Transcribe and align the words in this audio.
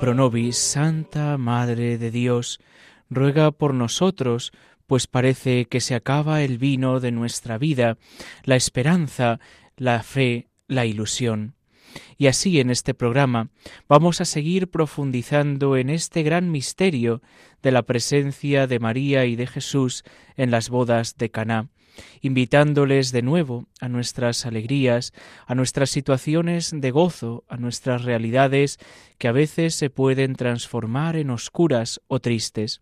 Pro 0.00 0.14
nobis, 0.14 0.56
Santa 0.56 1.36
Madre 1.36 1.98
de 1.98 2.10
Dios, 2.10 2.58
ruega 3.10 3.50
por 3.50 3.74
nosotros, 3.74 4.50
pues 4.86 5.06
parece 5.06 5.66
que 5.66 5.82
se 5.82 5.94
acaba 5.94 6.42
el 6.42 6.56
vino 6.56 7.00
de 7.00 7.12
nuestra 7.12 7.58
vida, 7.58 7.98
la 8.44 8.56
esperanza, 8.56 9.40
la 9.76 10.02
fe, 10.02 10.48
la 10.68 10.86
ilusión. 10.86 11.54
Y 12.16 12.28
así 12.28 12.60
en 12.60 12.70
este 12.70 12.94
programa 12.94 13.50
vamos 13.88 14.22
a 14.22 14.24
seguir 14.24 14.70
profundizando 14.70 15.76
en 15.76 15.90
este 15.90 16.22
gran 16.22 16.50
misterio 16.50 17.20
de 17.62 17.70
la 17.70 17.82
presencia 17.82 18.66
de 18.66 18.78
María 18.78 19.26
y 19.26 19.36
de 19.36 19.46
Jesús 19.46 20.02
en 20.34 20.50
las 20.50 20.70
bodas 20.70 21.18
de 21.18 21.30
Caná, 21.30 21.68
invitándoles 22.20 23.12
de 23.12 23.22
nuevo 23.22 23.66
a 23.80 23.88
nuestras 23.88 24.46
alegrías, 24.46 25.12
a 25.46 25.54
nuestras 25.54 25.90
situaciones 25.90 26.72
de 26.74 26.90
gozo, 26.90 27.44
a 27.48 27.56
nuestras 27.56 28.04
realidades 28.04 28.78
que 29.18 29.28
a 29.28 29.32
veces 29.32 29.74
se 29.74 29.90
pueden 29.90 30.34
transformar 30.34 31.16
en 31.16 31.30
oscuras 31.30 32.00
o 32.08 32.20
tristes. 32.20 32.80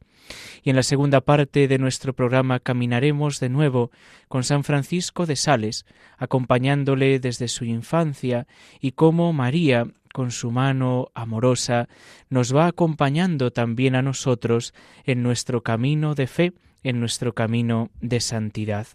Y 0.63 0.71
en 0.71 0.77
la 0.77 0.83
segunda 0.83 1.21
parte 1.21 1.69
de 1.69 1.79
nuestro 1.79 2.13
programa 2.13 2.61
caminaremos 2.61 3.41
de 3.41 3.49
nuevo 3.49 3.91
con 4.29 4.45
San 4.45 4.65
Francisco 4.65 5.27
de 5.27 5.37
Sales, 5.37 5.87
acompañándole 6.17 7.19
desde 7.19 7.49
su 7.49 7.65
infancia 7.65 8.47
y 8.81 8.93
cómo 8.93 9.33
María 9.33 9.87
con 10.13 10.31
su 10.31 10.51
mano 10.51 11.11
amorosa 11.15 11.89
nos 12.29 12.55
va 12.55 12.67
acompañando 12.67 13.53
también 13.53 13.95
a 13.95 14.03
nosotros 14.03 14.75
en 15.05 15.23
nuestro 15.23 15.63
camino 15.63 16.15
de 16.15 16.27
fe, 16.27 16.53
en 16.83 17.01
nuestro 17.01 17.35
camino 17.35 17.91
de 18.01 18.21
santidad. 18.21 18.87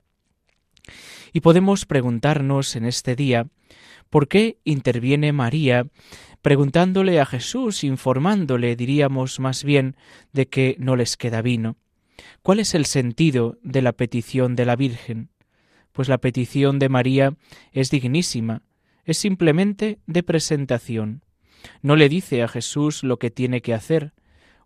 Y 1.32 1.42
podemos 1.42 1.86
preguntarnos 1.86 2.76
en 2.76 2.86
este 2.86 3.16
día, 3.16 3.48
¿por 4.10 4.28
qué 4.28 4.58
interviene 4.64 5.32
María 5.34 5.88
preguntándole 6.42 7.20
a 7.20 7.26
Jesús, 7.26 7.84
informándole, 7.84 8.76
diríamos 8.76 9.40
más 9.40 9.64
bien, 9.64 9.96
de 10.34 10.48
que 10.48 10.76
no 10.80 10.96
les 10.96 11.18
queda 11.18 11.42
vino? 11.42 11.78
¿Cuál 12.42 12.60
es 12.60 12.76
el 12.76 12.86
sentido 12.86 13.58
de 13.64 13.82
la 13.82 13.94
petición 13.94 14.56
de 14.56 14.66
la 14.66 14.76
Virgen? 14.76 15.30
Pues 15.92 16.10
la 16.10 16.18
petición 16.18 16.80
de 16.80 16.90
María 16.90 17.36
es 17.72 17.90
dignísima, 17.90 18.62
es 19.06 19.18
simplemente 19.18 20.00
de 20.06 20.24
presentación. 20.24 21.24
No 21.82 21.96
le 21.96 22.10
dice 22.10 22.44
a 22.44 22.48
Jesús 22.48 23.04
lo 23.04 23.18
que 23.18 23.32
tiene 23.32 23.62
que 23.62 23.74
hacer, 23.74 24.14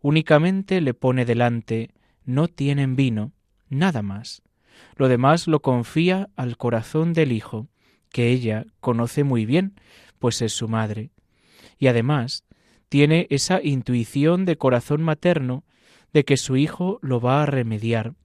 únicamente 0.02 0.82
le 0.82 0.94
pone 0.94 1.26
delante 1.26 1.92
no 2.26 2.50
tienen 2.50 2.96
vino, 2.96 3.32
nada 3.70 4.02
más. 4.02 4.44
Lo 4.96 5.08
demás 5.08 5.48
lo 5.48 5.62
confía 5.62 6.30
al 6.36 6.58
corazón 6.58 7.14
del 7.14 7.32
Hijo, 7.32 7.68
que 8.12 8.30
ella 8.30 8.66
conoce 8.80 9.24
muy 9.24 9.46
bien, 9.46 9.80
pues 10.20 10.42
es 10.42 10.54
su 10.54 10.68
madre. 10.68 11.12
Y 11.78 11.88
además 11.88 12.46
tiene 12.90 13.28
esa 13.30 13.62
intuición 13.62 14.46
de 14.46 14.58
corazón 14.58 15.02
materno 15.02 15.66
de 16.14 16.26
que 16.26 16.38
su 16.38 16.58
Hijo 16.58 17.00
lo 17.02 17.20
va 17.20 17.44
a 17.44 17.46
remediar. 17.46 18.16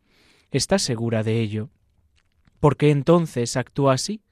Está 0.51 0.79
segura 0.79 1.23
de 1.23 1.41
ello. 1.41 1.71
¿Por 2.61 2.77
qué 2.77 2.91
entonces 2.91 3.57
actúa 3.57 3.95
así? 3.95 4.23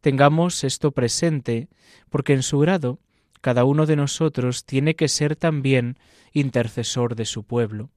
Tengamos 0.00 0.62
esto 0.62 0.92
presente, 0.92 1.68
porque 2.08 2.32
en 2.32 2.42
su 2.42 2.60
grado 2.60 3.00
cada 3.40 3.64
uno 3.64 3.86
de 3.86 3.96
nosotros 3.96 4.64
tiene 4.64 4.94
que 4.94 5.08
ser 5.08 5.36
también 5.36 5.98
intercesor 6.32 7.14
de 7.14 7.24
su 7.24 7.44
pueblo. 7.44 7.90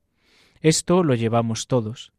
Esto 0.61 1.03
lo 1.03 1.15
llevamos 1.15 1.67
todos. 1.67 2.11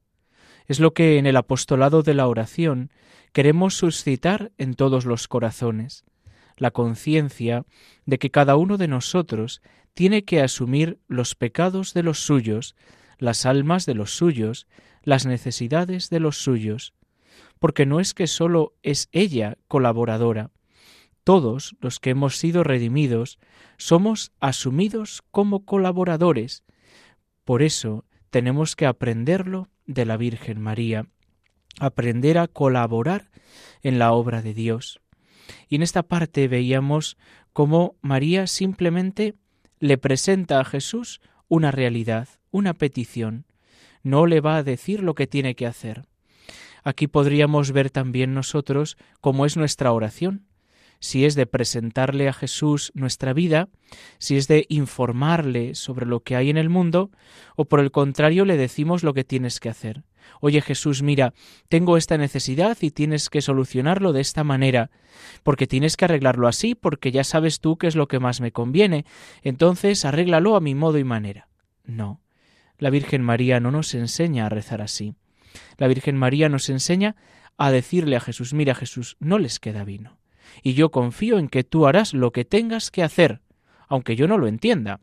Es 0.67 0.81
lo 0.81 0.95
que 0.95 1.19
en 1.19 1.27
el 1.27 1.37
apostolado 1.37 2.03
de 2.03 2.15
la 2.15 2.27
oración 2.27 2.91
queremos 3.33 3.75
suscitar 3.75 4.53
en 4.59 4.75
todos 4.75 5.05
los 5.05 5.29
corazones, 5.29 6.05
la 6.57 6.71
conciencia 6.71 7.65
de 8.07 8.19
que 8.19 8.31
cada 8.31 8.57
uno 8.57 8.77
de 8.77 8.89
nosotros 8.89 9.63
tiene 9.95 10.25
que 10.25 10.41
asumir 10.41 10.99
los 11.09 11.35
pecados 11.35 11.95
de 11.95 12.03
los 12.03 12.21
suyos, 12.21 12.77
las 13.19 13.47
almas 13.47 13.87
de 13.87 13.95
los 13.95 14.15
suyos, 14.15 14.67
las 15.03 15.27
necesidades 15.27 16.11
de 16.11 16.21
los 16.21 16.39
suyos, 16.39 16.95
porque 17.59 17.87
no 17.87 18.01
es 18.01 18.15
que 18.15 18.27
sólo 18.27 18.75
es 18.83 19.09
ella 19.13 19.59
colaboradora, 19.69 20.51
todos 21.25 21.77
los 21.81 22.01
que 22.01 22.11
hemos 22.11 22.37
sido 22.37 22.65
redimidos 22.65 23.39
somos 23.77 24.33
asumidos 24.41 25.23
como 25.31 25.65
colaboradores. 25.65 26.65
Por 27.45 27.63
eso 27.63 28.05
tenemos 28.31 28.77
que 28.77 28.87
aprenderlo 28.87 29.69
de 29.87 30.05
la 30.05 30.17
Virgen 30.17 30.61
María, 30.61 31.07
aprender 31.81 32.39
a 32.39 32.49
colaborar 32.49 33.31
en 33.83 33.99
la 33.99 34.13
obra 34.13 34.43
de 34.43 34.55
Dios. 34.55 35.01
Y 35.69 35.77
en 35.77 35.83
esta 35.83 36.03
parte 36.03 36.49
veíamos 36.49 37.17
cómo 37.53 37.97
María 38.01 38.47
simplemente 38.47 39.35
le 39.79 39.99
presenta 39.99 40.61
a 40.61 40.65
Jesús 40.65 41.21
una 41.49 41.71
realidad, 41.71 42.29
una 42.51 42.75
petición. 42.75 43.47
No 44.03 44.27
le 44.27 44.41
va 44.41 44.57
a 44.57 44.63
decir 44.63 45.03
lo 45.03 45.15
que 45.15 45.27
tiene 45.27 45.55
que 45.55 45.67
hacer. 45.67 46.07
Aquí 46.85 47.07
podríamos 47.07 47.73
ver 47.73 47.91
también 47.91 48.35
nosotros 48.35 48.97
cómo 49.21 49.47
es 49.47 49.57
nuestra 49.57 49.93
oración 49.93 50.47
si 51.03 51.25
es 51.25 51.35
de 51.35 51.47
presentarle 51.47 52.29
a 52.29 52.33
Jesús 52.33 52.93
nuestra 52.95 53.33
vida, 53.33 53.69
si 54.19 54.37
es 54.37 54.47
de 54.47 54.67
informarle 54.69 55.75
sobre 55.75 56.07
lo 56.07 56.21
que 56.21 56.37
hay 56.37 56.49
en 56.49 56.57
el 56.57 56.69
mundo, 56.69 57.11
o 57.57 57.65
por 57.65 57.81
el 57.81 57.91
contrario 57.91 58.45
le 58.45 58.57
decimos 58.57 59.03
lo 59.03 59.13
que 59.13 59.25
tienes 59.25 59.59
que 59.59 59.69
hacer. 59.69 60.05
Oye 60.41 60.61
Jesús, 60.61 61.03
mira, 61.03 61.35
tengo 61.69 61.97
esta 61.97 62.19
necesidad 62.19 62.79
y 62.81 62.93
tienes 62.93 63.31
que 63.31 63.43
solucionarlo 63.43 64.13
de 64.13 64.21
esta 64.21 64.45
manera, 64.45 64.93
porque 65.43 65.67
tienes 65.67 65.97
que 65.97 66.05
arreglarlo 66.05 66.47
así, 66.47 66.77
porque 66.77 67.11
ya 67.11 67.25
sabes 67.25 67.59
tú 67.59 67.79
qué 67.79 67.89
es 67.89 67.97
lo 67.97 68.07
que 68.07 68.21
más 68.21 68.41
me 68.41 68.53
conviene, 68.53 69.05
entonces 69.43 70.05
arréglalo 70.05 70.55
a 70.55 70.61
mi 70.61 70.77
modo 70.77 70.99
y 70.99 71.05
manera. 71.05 71.49
No, 71.85 72.23
la 72.79 72.91
Virgen 72.91 73.23
María 73.23 73.59
no 73.59 73.73
nos 73.73 73.93
enseña 73.95 74.47
a 74.47 74.51
rezar 74.51 74.81
así. 74.81 75.17
La 75.79 75.89
Virgen 75.89 76.17
María 76.17 76.49
nos 76.49 76.69
enseña 76.69 77.17
a 77.57 77.73
decirle 77.73 78.15
a 78.15 78.21
Jesús, 78.21 78.55
mira 78.55 78.77
Jesús, 78.77 79.17
no 79.19 79.41
les 79.41 79.59
queda 79.59 79.83
vino 79.83 80.22
y 80.63 80.75
yo 80.75 80.91
confío 80.91 81.39
en 81.39 81.49
que 81.49 81.65
tú 81.65 81.87
harás 81.87 82.15
lo 82.15 82.33
que 82.33 82.45
tengas 82.45 82.91
que 82.91 83.03
hacer, 83.03 83.41
aunque 83.89 84.17
yo 84.17 84.27
no 84.29 84.39
lo 84.39 84.47
entienda, 84.47 85.01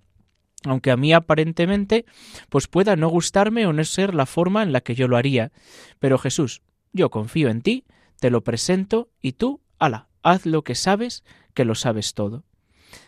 aunque 0.66 0.92
a 0.92 0.98
mí 0.98 1.14
aparentemente 1.14 2.06
pues 2.50 2.68
pueda 2.68 2.96
no 2.96 3.08
gustarme 3.10 3.66
o 3.66 3.74
no 3.74 3.84
ser 3.84 4.14
la 4.14 4.26
forma 4.26 4.64
en 4.64 4.74
la 4.74 4.82
que 4.82 4.96
yo 4.96 5.08
lo 5.08 5.18
haría. 5.18 5.52
Pero 6.00 6.18
Jesús, 6.18 6.62
yo 6.92 7.10
confío 7.10 7.50
en 7.50 7.62
ti, 7.62 7.86
te 8.20 8.30
lo 8.30 8.44
presento 8.44 9.10
y 9.22 9.34
tú, 9.34 9.62
ala, 9.78 10.10
haz 10.24 10.46
lo 10.46 10.64
que 10.64 10.76
sabes, 10.76 11.24
que 11.54 11.66
lo 11.66 11.76
sabes 11.76 12.14
todo. 12.14 12.44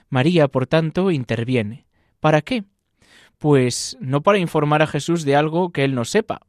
María, 0.09 0.47
por 0.47 0.67
tanto, 0.67 1.11
interviene. 1.11 1.85
¿Para 2.19 2.41
qué? 2.41 2.65
Pues 3.37 3.97
no 3.99 4.21
para 4.21 4.37
informar 4.37 4.81
a 4.81 4.87
Jesús 4.87 5.23
de 5.23 5.35
algo 5.35 5.71
que 5.71 5.83
él 5.83 5.95
no 5.95 6.05
sepa. 6.05 6.41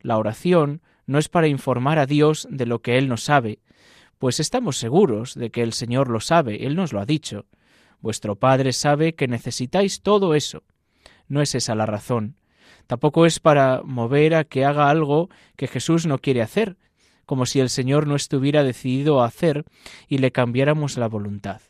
La 0.00 0.16
oración 0.16 0.82
no 1.06 1.18
es 1.18 1.28
para 1.28 1.48
informar 1.48 1.98
a 1.98 2.06
Dios 2.06 2.46
de 2.50 2.66
lo 2.66 2.80
que 2.80 2.96
él 2.96 3.08
no 3.08 3.16
sabe, 3.16 3.58
pues 4.18 4.40
estamos 4.40 4.76
seguros 4.76 5.34
de 5.34 5.50
que 5.50 5.62
el 5.62 5.72
Señor 5.72 6.08
lo 6.08 6.20
sabe, 6.20 6.66
Él 6.66 6.76
nos 6.76 6.92
lo 6.92 7.00
ha 7.00 7.06
dicho. 7.06 7.46
Vuestro 8.00 8.36
Padre 8.36 8.72
sabe 8.72 9.14
que 9.14 9.28
necesitáis 9.28 10.02
todo 10.02 10.34
eso. 10.34 10.62
No 11.28 11.40
es 11.40 11.54
esa 11.54 11.74
la 11.74 11.86
razón. 11.86 12.36
Tampoco 12.86 13.26
es 13.26 13.38
para 13.38 13.82
mover 13.84 14.34
a 14.34 14.44
que 14.44 14.64
haga 14.64 14.88
algo 14.88 15.28
que 15.56 15.66
Jesús 15.66 16.06
no 16.06 16.18
quiere 16.18 16.42
hacer, 16.42 16.76
como 17.26 17.44
si 17.44 17.60
el 17.60 17.68
Señor 17.68 18.06
no 18.06 18.16
estuviera 18.16 18.64
decidido 18.64 19.20
a 19.20 19.26
hacer 19.26 19.64
y 20.08 20.18
le 20.18 20.32
cambiáramos 20.32 20.96
la 20.96 21.08
voluntad. 21.08 21.60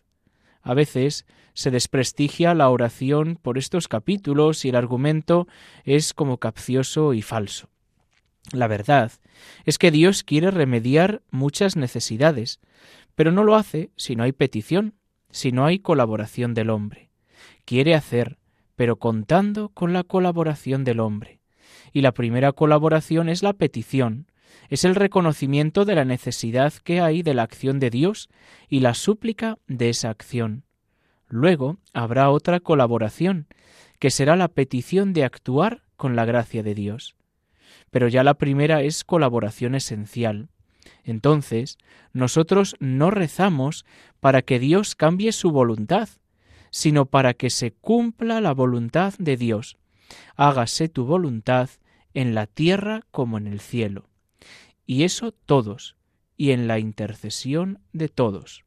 A 0.62 0.74
veces 0.74 1.26
se 1.54 1.70
desprestigia 1.72 2.54
la 2.54 2.70
oración 2.70 3.38
por 3.40 3.58
estos 3.58 3.88
capítulos 3.88 4.64
y 4.64 4.68
el 4.68 4.76
argumento 4.76 5.48
es 5.84 6.14
como 6.14 6.38
capcioso 6.38 7.14
y 7.14 7.22
falso. 7.22 7.68
La 8.52 8.66
verdad 8.66 9.12
es 9.64 9.78
que 9.78 9.90
Dios 9.90 10.22
quiere 10.22 10.50
remediar 10.50 11.22
muchas 11.30 11.76
necesidades, 11.76 12.60
pero 13.14 13.30
no 13.32 13.44
lo 13.44 13.56
hace 13.56 13.90
si 13.96 14.16
no 14.16 14.24
hay 14.24 14.32
petición, 14.32 14.94
si 15.30 15.52
no 15.52 15.66
hay 15.66 15.80
colaboración 15.80 16.54
del 16.54 16.70
hombre. 16.70 17.10
Quiere 17.64 17.94
hacer, 17.94 18.38
pero 18.76 18.96
contando 18.96 19.68
con 19.70 19.92
la 19.92 20.04
colaboración 20.04 20.84
del 20.84 21.00
hombre. 21.00 21.40
Y 21.92 22.00
la 22.00 22.12
primera 22.12 22.52
colaboración 22.52 23.28
es 23.28 23.42
la 23.42 23.52
petición, 23.52 24.26
Es 24.70 24.84
el 24.84 24.94
reconocimiento 24.94 25.84
de 25.84 25.94
la 25.94 26.04
necesidad 26.04 26.72
que 26.72 27.00
hay 27.00 27.22
de 27.22 27.34
la 27.34 27.42
acción 27.42 27.78
de 27.78 27.90
Dios 27.90 28.28
y 28.68 28.80
la 28.80 28.94
súplica 28.94 29.58
de 29.66 29.90
esa 29.90 30.10
acción. 30.10 30.64
Luego 31.28 31.78
habrá 31.92 32.30
otra 32.30 32.60
colaboración, 32.60 33.46
que 33.98 34.10
será 34.10 34.36
la 34.36 34.48
petición 34.48 35.12
de 35.12 35.24
actuar 35.24 35.82
con 35.96 36.16
la 36.16 36.24
gracia 36.24 36.62
de 36.62 36.74
Dios. 36.74 37.17
Pero 37.90 38.08
ya 38.08 38.22
la 38.24 38.34
primera 38.34 38.82
es 38.82 39.04
colaboración 39.04 39.74
esencial. 39.74 40.48
Entonces, 41.04 41.78
nosotros 42.12 42.76
no 42.80 43.10
rezamos 43.10 43.84
para 44.20 44.42
que 44.42 44.58
Dios 44.58 44.94
cambie 44.94 45.32
su 45.32 45.50
voluntad, 45.50 46.08
sino 46.70 47.06
para 47.06 47.34
que 47.34 47.50
se 47.50 47.72
cumpla 47.72 48.40
la 48.40 48.52
voluntad 48.52 49.14
de 49.18 49.36
Dios. 49.36 49.76
Hágase 50.36 50.88
tu 50.88 51.04
voluntad 51.04 51.70
en 52.14 52.34
la 52.34 52.46
tierra 52.46 53.02
como 53.10 53.38
en 53.38 53.46
el 53.46 53.60
cielo. 53.60 54.08
Y 54.86 55.04
eso 55.04 55.32
todos, 55.32 55.96
y 56.36 56.52
en 56.52 56.66
la 56.68 56.78
intercesión 56.78 57.80
de 57.92 58.08
todos. 58.08 58.64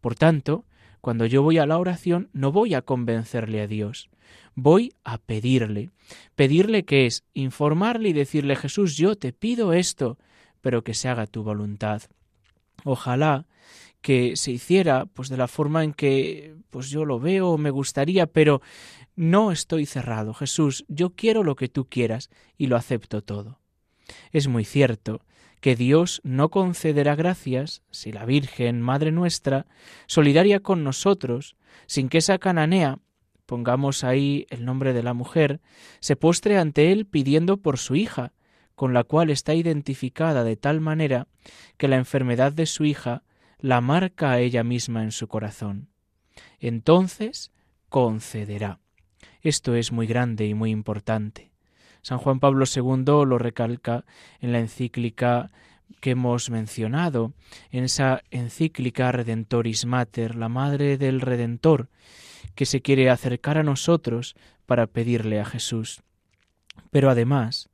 Por 0.00 0.14
tanto, 0.14 0.64
cuando 1.00 1.24
yo 1.24 1.42
voy 1.42 1.58
a 1.58 1.66
la 1.66 1.78
oración, 1.78 2.28
no 2.32 2.52
voy 2.52 2.74
a 2.74 2.82
convencerle 2.82 3.60
a 3.60 3.66
Dios, 3.66 4.10
voy 4.54 4.92
a 5.04 5.18
pedirle. 5.18 5.90
Pedirle 6.34 6.84
que 6.84 7.06
es 7.06 7.24
informarle 7.34 8.10
y 8.10 8.12
decirle, 8.12 8.56
Jesús, 8.56 8.96
yo 8.96 9.16
te 9.16 9.32
pido 9.32 9.72
esto, 9.72 10.18
pero 10.60 10.82
que 10.82 10.94
se 10.94 11.08
haga 11.08 11.26
tu 11.26 11.42
voluntad. 11.42 12.02
Ojalá 12.84 13.46
que 14.00 14.36
se 14.36 14.52
hiciera 14.52 15.06
pues 15.06 15.28
de 15.28 15.36
la 15.36 15.48
forma 15.48 15.82
en 15.82 15.92
que 15.92 16.54
pues 16.70 16.90
yo 16.90 17.04
lo 17.04 17.18
veo 17.18 17.58
me 17.58 17.70
gustaría, 17.70 18.26
pero 18.26 18.62
no 19.16 19.50
estoy 19.50 19.86
cerrado. 19.86 20.34
Jesús, 20.34 20.84
yo 20.88 21.10
quiero 21.10 21.42
lo 21.42 21.56
que 21.56 21.68
tú 21.68 21.86
quieras 21.86 22.30
y 22.56 22.66
lo 22.66 22.76
acepto 22.76 23.22
todo. 23.22 23.58
Es 24.30 24.46
muy 24.46 24.64
cierto 24.64 25.22
que 25.60 25.74
Dios 25.74 26.20
no 26.22 26.50
concederá 26.50 27.16
gracias 27.16 27.82
si 27.90 28.12
la 28.12 28.24
Virgen, 28.24 28.80
Madre 28.80 29.10
nuestra, 29.10 29.66
solidaria 30.06 30.60
con 30.60 30.84
nosotros, 30.84 31.56
sin 31.86 32.08
que 32.08 32.18
esa 32.18 32.38
cananea, 32.38 33.00
pongamos 33.46 34.04
ahí 34.04 34.46
el 34.50 34.64
nombre 34.64 34.92
de 34.92 35.02
la 35.02 35.14
mujer, 35.14 35.60
se 36.00 36.16
postre 36.16 36.58
ante 36.58 36.92
él 36.92 37.06
pidiendo 37.06 37.56
por 37.56 37.78
su 37.78 37.94
hija, 37.94 38.32
con 38.74 38.92
la 38.92 39.04
cual 39.04 39.30
está 39.30 39.54
identificada 39.54 40.44
de 40.44 40.56
tal 40.56 40.80
manera 40.80 41.28
que 41.78 41.88
la 41.88 41.96
enfermedad 41.96 42.52
de 42.52 42.66
su 42.66 42.84
hija 42.84 43.22
la 43.58 43.80
marca 43.80 44.32
a 44.32 44.40
ella 44.40 44.62
misma 44.64 45.02
en 45.02 45.12
su 45.12 45.28
corazón. 45.28 45.88
Entonces 46.60 47.52
concederá. 47.88 48.80
Esto 49.40 49.74
es 49.74 49.92
muy 49.92 50.06
grande 50.06 50.46
y 50.46 50.54
muy 50.54 50.70
importante. 50.70 51.52
San 52.02 52.18
Juan 52.18 52.38
Pablo 52.38 52.66
II 52.72 53.24
lo 53.26 53.38
recalca 53.38 54.04
en 54.40 54.52
la 54.52 54.58
encíclica 54.60 55.50
que 56.00 56.10
hemos 56.10 56.50
mencionado, 56.50 57.32
en 57.70 57.84
esa 57.84 58.22
encíclica 58.30 59.10
Redentoris 59.12 59.86
Mater, 59.86 60.34
la 60.34 60.48
Madre 60.48 60.98
del 60.98 61.20
Redentor, 61.20 61.88
que 62.54 62.66
se 62.66 62.82
quiere 62.82 63.10
acercar 63.10 63.58
a 63.58 63.62
nosotros 63.62 64.36
para 64.66 64.86
pedirle 64.86 65.40
a 65.40 65.44
Jesús. 65.44 66.02
Pero 66.90 67.10
además, 67.10 67.68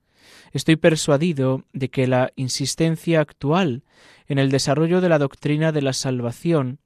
Estoy 0.53 0.77
persuadido 0.77 1.65
de 1.73 1.89
que 1.89 2.07
la 2.07 2.33
insistencia 2.37 3.21
actual 3.21 3.83
en 4.27 4.39
el 4.39 4.51
desarrollo 4.51 5.01
de 5.01 5.09
la 5.09 5.19
doctrina 5.19 5.73
de 5.73 5.83
la 5.83 5.93
salvación 5.93 6.79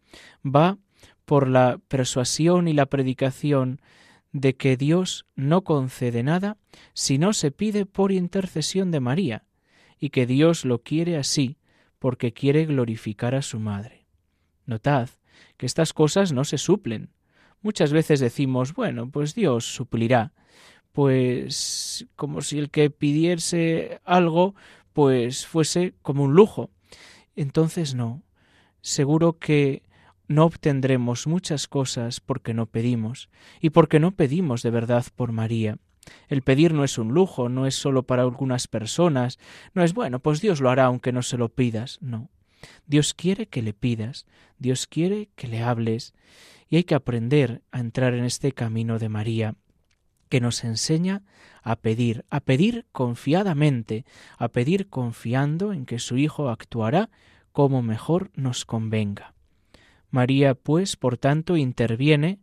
va 0.44 0.78
por 1.24 1.48
la 1.48 1.80
persuasión 1.88 2.68
y 2.68 2.72
la 2.72 2.86
predicación 2.86 3.80
de 4.32 4.54
que 4.54 4.76
Dios 4.76 5.26
no 5.34 5.62
concede 5.62 6.22
nada 6.22 6.56
si 6.92 7.18
no 7.18 7.32
se 7.32 7.50
pide 7.50 7.86
por 7.86 8.12
intercesión 8.12 8.90
de 8.90 9.00
María, 9.00 9.44
y 9.98 10.10
que 10.10 10.26
Dios 10.26 10.64
lo 10.64 10.82
quiere 10.82 11.16
así 11.16 11.56
porque 11.98 12.32
quiere 12.32 12.66
glorificar 12.66 13.34
a 13.34 13.42
su 13.42 13.58
Madre. 13.58 14.06
Notad 14.66 15.08
que 15.56 15.66
estas 15.66 15.92
cosas 15.92 16.32
no 16.32 16.44
se 16.44 16.58
suplen. 16.58 17.10
Muchas 17.66 17.92
veces 17.92 18.20
decimos, 18.20 18.74
bueno, 18.74 19.10
pues 19.10 19.34
Dios 19.34 19.64
suplirá, 19.64 20.32
pues 20.92 22.06
como 22.14 22.40
si 22.40 22.60
el 22.60 22.70
que 22.70 22.90
pidiese 22.90 24.00
algo 24.04 24.54
pues 24.92 25.48
fuese 25.48 25.92
como 26.00 26.22
un 26.22 26.34
lujo. 26.34 26.70
Entonces 27.34 27.96
no, 27.96 28.22
seguro 28.82 29.40
que 29.40 29.82
no 30.28 30.44
obtendremos 30.44 31.26
muchas 31.26 31.66
cosas 31.66 32.20
porque 32.20 32.54
no 32.54 32.66
pedimos 32.66 33.30
y 33.60 33.70
porque 33.70 33.98
no 33.98 34.12
pedimos 34.12 34.62
de 34.62 34.70
verdad 34.70 35.04
por 35.16 35.32
María. 35.32 35.78
El 36.28 36.42
pedir 36.42 36.72
no 36.72 36.84
es 36.84 36.98
un 36.98 37.14
lujo, 37.14 37.48
no 37.48 37.66
es 37.66 37.74
solo 37.74 38.04
para 38.04 38.22
algunas 38.22 38.69
personas, 38.69 39.40
no 39.74 39.82
es 39.82 39.92
bueno, 39.92 40.20
pues 40.20 40.40
Dios 40.40 40.60
lo 40.60 40.70
hará 40.70 40.84
aunque 40.84 41.10
no 41.10 41.22
se 41.22 41.36
lo 41.36 41.48
pidas, 41.48 41.98
no. 42.00 42.30
Dios 42.86 43.14
quiere 43.14 43.46
que 43.46 43.62
le 43.62 43.72
pidas, 43.72 44.26
Dios 44.58 44.86
quiere 44.86 45.28
que 45.36 45.48
le 45.48 45.62
hables, 45.62 46.14
y 46.68 46.76
hay 46.76 46.84
que 46.84 46.94
aprender 46.94 47.62
a 47.70 47.80
entrar 47.80 48.14
en 48.14 48.24
este 48.24 48.52
camino 48.52 48.98
de 48.98 49.08
María 49.08 49.54
que 50.28 50.40
nos 50.40 50.64
enseña 50.64 51.22
a 51.62 51.76
pedir, 51.76 52.24
a 52.30 52.40
pedir 52.40 52.86
confiadamente, 52.92 54.04
a 54.38 54.48
pedir 54.48 54.88
confiando 54.88 55.72
en 55.72 55.86
que 55.86 55.98
su 55.98 56.16
Hijo 56.16 56.48
actuará 56.48 57.10
como 57.52 57.82
mejor 57.82 58.30
nos 58.34 58.64
convenga. 58.64 59.34
María, 60.10 60.54
pues, 60.54 60.96
por 60.96 61.19
tanto, 61.19 61.56
interviene 61.56 62.40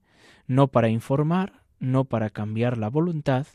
no 0.47 0.67
para 0.67 0.89
informar, 0.89 1.63
no 1.79 2.05
para 2.05 2.29
cambiar 2.29 2.77
la 2.77 2.89
voluntad, 2.89 3.47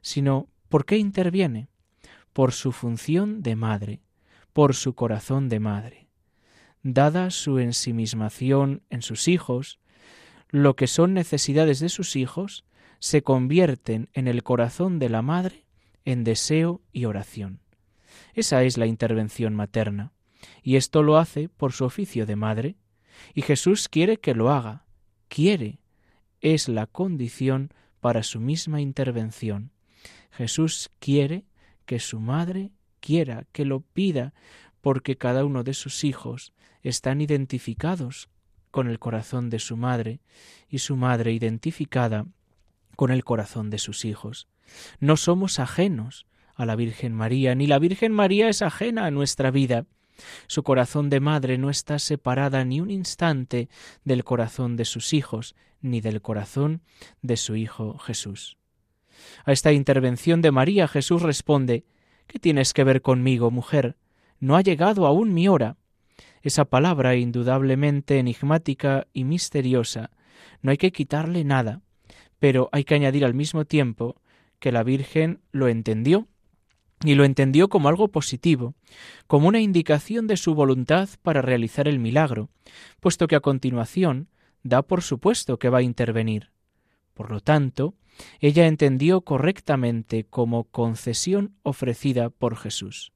sino 0.00 0.48
¿por 0.68 0.84
qué 0.84 0.98
interviene? 0.98 1.68
Por 2.32 2.52
su 2.52 2.72
función 2.72 3.42
de 3.42 3.56
madre, 3.56 4.00
por 4.52 4.74
su 4.74 4.94
corazón 4.94 5.48
de 5.48 5.60
madre. 5.60 6.01
Dada 6.82 7.30
su 7.30 7.58
ensimismación 7.58 8.82
en 8.90 9.02
sus 9.02 9.28
hijos, 9.28 9.78
lo 10.48 10.74
que 10.74 10.86
son 10.86 11.14
necesidades 11.14 11.78
de 11.80 11.88
sus 11.88 12.16
hijos, 12.16 12.64
se 12.98 13.22
convierten 13.22 14.08
en 14.12 14.28
el 14.28 14.42
corazón 14.42 14.98
de 14.98 15.08
la 15.08 15.22
madre 15.22 15.64
en 16.04 16.24
deseo 16.24 16.82
y 16.92 17.04
oración. 17.04 17.60
Esa 18.34 18.62
es 18.64 18.78
la 18.78 18.86
intervención 18.86 19.54
materna, 19.54 20.12
y 20.62 20.76
esto 20.76 21.02
lo 21.02 21.18
hace 21.18 21.48
por 21.48 21.72
su 21.72 21.84
oficio 21.84 22.26
de 22.26 22.36
madre, 22.36 22.76
y 23.34 23.42
Jesús 23.42 23.88
quiere 23.88 24.18
que 24.18 24.34
lo 24.34 24.50
haga, 24.50 24.84
quiere, 25.28 25.80
es 26.40 26.68
la 26.68 26.86
condición 26.86 27.72
para 28.00 28.22
su 28.22 28.40
misma 28.40 28.80
intervención. 28.80 29.70
Jesús 30.32 30.90
quiere 30.98 31.44
que 31.86 32.00
su 32.00 32.18
madre 32.18 32.72
quiera, 33.00 33.46
que 33.52 33.64
lo 33.64 33.80
pida, 33.80 34.34
porque 34.80 35.16
cada 35.16 35.44
uno 35.44 35.62
de 35.62 35.74
sus 35.74 36.02
hijos 36.02 36.52
están 36.82 37.20
identificados 37.20 38.28
con 38.70 38.88
el 38.88 38.98
corazón 38.98 39.50
de 39.50 39.58
su 39.58 39.76
madre, 39.76 40.20
y 40.68 40.78
su 40.78 40.96
madre 40.96 41.32
identificada 41.32 42.26
con 42.96 43.10
el 43.10 43.24
corazón 43.24 43.70
de 43.70 43.78
sus 43.78 44.04
hijos. 44.04 44.48
No 45.00 45.16
somos 45.16 45.58
ajenos 45.58 46.26
a 46.54 46.66
la 46.66 46.76
Virgen 46.76 47.14
María, 47.14 47.54
ni 47.54 47.66
la 47.66 47.78
Virgen 47.78 48.12
María 48.12 48.48
es 48.48 48.62
ajena 48.62 49.06
a 49.06 49.10
nuestra 49.10 49.50
vida. 49.50 49.86
Su 50.46 50.62
corazón 50.62 51.10
de 51.10 51.20
madre 51.20 51.58
no 51.58 51.70
está 51.70 51.98
separada 51.98 52.64
ni 52.64 52.80
un 52.80 52.90
instante 52.90 53.68
del 54.04 54.24
corazón 54.24 54.76
de 54.76 54.84
sus 54.84 55.12
hijos, 55.12 55.54
ni 55.80 56.00
del 56.00 56.22
corazón 56.22 56.82
de 57.22 57.36
su 57.36 57.56
Hijo 57.56 57.98
Jesús. 57.98 58.56
A 59.44 59.52
esta 59.52 59.72
intervención 59.72 60.42
de 60.42 60.52
María 60.52 60.88
Jesús 60.88 61.22
responde 61.22 61.84
¿Qué 62.26 62.38
tienes 62.38 62.72
que 62.72 62.84
ver 62.84 63.02
conmigo, 63.02 63.50
mujer? 63.50 63.96
No 64.38 64.56
ha 64.56 64.62
llegado 64.62 65.06
aún 65.06 65.34
mi 65.34 65.48
hora. 65.48 65.76
Esa 66.42 66.64
palabra 66.64 67.16
indudablemente 67.16 68.18
enigmática 68.18 69.06
y 69.12 69.24
misteriosa, 69.24 70.10
no 70.60 70.70
hay 70.70 70.76
que 70.76 70.92
quitarle 70.92 71.44
nada 71.44 71.82
pero 72.42 72.68
hay 72.72 72.82
que 72.82 72.96
añadir 72.96 73.24
al 73.24 73.34
mismo 73.34 73.66
tiempo 73.66 74.20
que 74.58 74.72
la 74.72 74.82
Virgen 74.82 75.42
lo 75.52 75.68
entendió 75.68 76.26
y 77.04 77.14
lo 77.14 77.24
entendió 77.24 77.68
como 77.68 77.88
algo 77.88 78.08
positivo, 78.08 78.74
como 79.28 79.46
una 79.46 79.60
indicación 79.60 80.26
de 80.26 80.36
su 80.36 80.56
voluntad 80.56 81.08
para 81.22 81.40
realizar 81.40 81.86
el 81.86 82.00
milagro, 82.00 82.48
puesto 82.98 83.28
que 83.28 83.36
a 83.36 83.40
continuación 83.40 84.26
da 84.64 84.82
por 84.82 85.02
supuesto 85.02 85.60
que 85.60 85.68
va 85.68 85.78
a 85.78 85.82
intervenir. 85.82 86.50
Por 87.14 87.30
lo 87.30 87.38
tanto, 87.38 87.94
ella 88.40 88.66
entendió 88.66 89.20
correctamente 89.20 90.24
como 90.24 90.64
concesión 90.64 91.54
ofrecida 91.62 92.28
por 92.28 92.56
Jesús. 92.56 93.12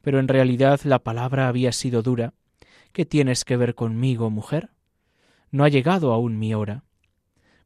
Pero 0.00 0.20
en 0.20 0.28
realidad 0.28 0.80
la 0.84 1.00
palabra 1.00 1.48
había 1.48 1.72
sido 1.72 2.02
dura. 2.02 2.34
¿Qué 2.94 3.04
tienes 3.04 3.44
que 3.44 3.58
ver 3.58 3.74
conmigo, 3.74 4.30
mujer? 4.30 4.70
No 5.50 5.64
ha 5.64 5.68
llegado 5.68 6.14
aún 6.14 6.38
mi 6.38 6.54
hora 6.54 6.84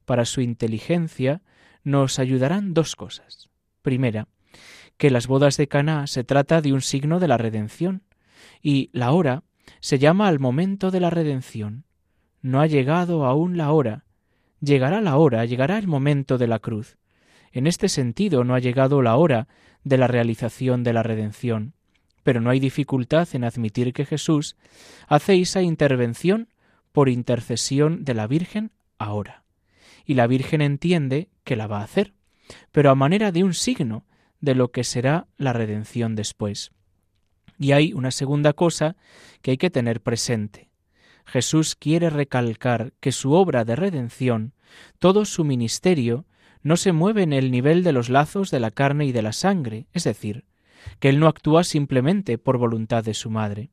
para 0.08 0.25
su 0.25 0.40
inteligencia 0.40 1.42
nos 1.85 2.18
ayudarán 2.18 2.73
dos 2.73 2.97
cosas. 2.97 3.50
Primera, 3.82 4.26
que 4.97 5.11
las 5.11 5.26
bodas 5.26 5.58
de 5.58 5.68
Caná 5.68 6.06
se 6.06 6.25
trata 6.25 6.62
de 6.62 6.73
un 6.73 6.80
signo 6.80 7.20
de 7.20 7.28
la 7.28 7.37
redención 7.37 8.04
y 8.62 8.88
la 8.94 9.12
hora 9.12 9.44
se 9.80 9.99
llama 9.99 10.28
al 10.28 10.38
momento 10.38 10.90
de 10.90 11.00
la 11.00 11.11
redención. 11.11 11.85
No 12.40 12.62
ha 12.62 12.66
llegado 12.66 13.26
aún 13.26 13.58
la 13.58 13.70
hora. 13.70 14.06
Llegará 14.61 15.02
la 15.02 15.18
hora, 15.18 15.44
llegará 15.44 15.76
el 15.76 15.88
momento 15.88 16.38
de 16.38 16.47
la 16.47 16.58
cruz. 16.58 16.97
En 17.52 17.66
este 17.66 17.90
sentido 17.90 18.44
no 18.44 18.54
ha 18.54 18.61
llegado 18.61 19.02
la 19.02 19.14
hora 19.16 19.47
de 19.85 19.99
la 19.99 20.06
realización 20.06 20.85
de 20.85 20.94
la 20.94 21.02
redención. 21.02 21.75
Pero 22.28 22.42
no 22.42 22.50
hay 22.50 22.61
dificultad 22.61 23.26
en 23.32 23.42
admitir 23.42 23.94
que 23.94 24.04
Jesús 24.04 24.58
hace 25.06 25.40
esa 25.40 25.62
intervención 25.62 26.50
por 26.92 27.08
intercesión 27.08 28.04
de 28.04 28.12
la 28.12 28.26
Virgen 28.26 28.70
ahora. 28.99 29.44
Y 30.04 30.12
la 30.12 30.26
Virgen 30.26 30.61
entiende 30.61 31.30
que 31.42 31.56
la 31.56 31.66
va 31.66 31.80
a 31.80 31.85
hacer, 31.85 32.12
pero 32.70 32.90
a 32.90 32.94
manera 32.94 33.32
de 33.32 33.44
un 33.44 33.54
signo 33.54 34.04
de 34.42 34.54
lo 34.54 34.73
que 34.73 34.85
será 34.85 35.26
la 35.38 35.54
redención 35.54 36.16
después. 36.16 36.73
Y 37.58 37.73
hay 37.73 37.94
una 37.94 38.11
segunda 38.11 38.52
cosa 38.52 38.97
que 39.40 39.52
hay 39.52 39.56
que 39.56 39.70
tener 39.70 40.02
presente. 40.02 40.68
Jesús 41.25 41.76
quiere 41.76 42.11
recalcar 42.11 42.92
que 43.00 43.11
su 43.11 43.32
obra 43.32 43.64
de 43.64 43.75
redención, 43.75 44.52
todo 44.99 45.25
su 45.25 45.44
ministerio, 45.44 46.26
no 46.62 46.76
se 46.76 46.92
mueve 46.92 47.23
en 47.23 47.32
el 47.32 47.50
nivel 47.50 47.82
de 47.82 47.92
los 47.92 48.11
lazos 48.11 48.50
de 48.50 48.61
la 48.61 48.70
carne 48.70 49.06
y 49.06 49.12
de 49.12 49.23
la 49.23 49.32
sangre, 49.32 49.87
es 49.94 50.04
decir, 50.04 50.44
que 51.00 51.08
Él 51.08 51.20
no 51.20 51.28
actúa 51.28 51.64
simplemente 51.64 52.38
por 52.38 52.58
voluntad 52.58 53.04
de 53.04 53.14
su 53.14 53.30
madre. 53.30 53.70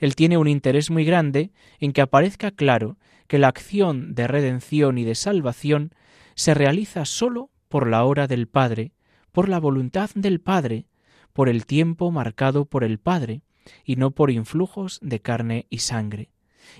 Él 0.00 0.14
tiene 0.16 0.36
un 0.36 0.48
interés 0.48 0.90
muy 0.90 1.04
grande 1.04 1.52
en 1.78 1.92
que 1.92 2.02
aparezca 2.02 2.50
claro 2.50 2.98
que 3.26 3.38
la 3.38 3.48
acción 3.48 4.14
de 4.14 4.26
redención 4.26 4.98
y 4.98 5.04
de 5.04 5.14
salvación 5.14 5.94
se 6.34 6.54
realiza 6.54 7.04
sólo 7.04 7.50
por 7.68 7.88
la 7.88 8.04
hora 8.04 8.26
del 8.26 8.48
Padre, 8.48 8.92
por 9.32 9.48
la 9.48 9.58
voluntad 9.58 10.10
del 10.14 10.40
Padre, 10.40 10.86
por 11.32 11.48
el 11.48 11.64
tiempo 11.64 12.10
marcado 12.10 12.66
por 12.66 12.84
el 12.84 12.98
Padre, 12.98 13.42
y 13.84 13.96
no 13.96 14.10
por 14.10 14.30
influjos 14.30 14.98
de 15.02 15.20
carne 15.20 15.66
y 15.70 15.78
sangre. 15.78 16.30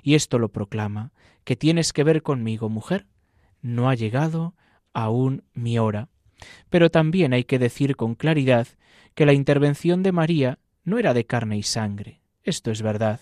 Y 0.02 0.14
esto 0.14 0.38
lo 0.38 0.50
proclama, 0.50 1.12
que 1.44 1.56
tienes 1.56 1.92
que 1.92 2.04
ver 2.04 2.22
conmigo, 2.22 2.68
mujer, 2.68 3.06
no 3.60 3.88
ha 3.88 3.94
llegado 3.94 4.54
aún 4.92 5.44
mi 5.54 5.78
hora. 5.78 6.08
Pero 6.70 6.90
también 6.90 7.32
hay 7.32 7.44
que 7.44 7.58
decir 7.58 7.96
con 7.96 8.14
claridad 8.14 8.66
que 9.14 9.26
la 9.26 9.32
intervención 9.32 10.02
de 10.02 10.12
María 10.12 10.58
no 10.84 10.98
era 10.98 11.14
de 11.14 11.26
carne 11.26 11.56
y 11.58 11.62
sangre. 11.62 12.22
Esto 12.42 12.70
es 12.70 12.82
verdad. 12.82 13.20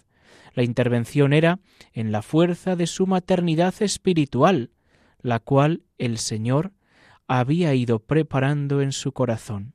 La 0.55 0.63
intervención 0.63 1.33
era 1.33 1.61
en 1.93 2.13
la 2.13 2.23
fuerza 2.23 2.77
de 2.77 2.87
su 2.87 3.07
maternidad 3.07 3.75
espiritual, 3.81 4.71
la 5.21 5.39
cual 5.39 5.83
el 5.99 6.19
Señor 6.19 6.73
había 7.29 7.75
ido 7.75 8.01
preparando 8.01 8.83
en 8.83 8.93
su 8.93 9.13
corazón. 9.13 9.75